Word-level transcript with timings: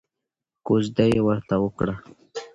کوژده 0.65 1.05
یې 1.13 1.21
ورته 1.27 1.55
وکړه. 1.63 1.95